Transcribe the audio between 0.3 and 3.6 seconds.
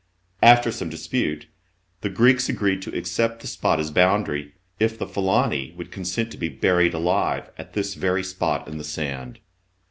After some dispute the Greeks agreed to accept the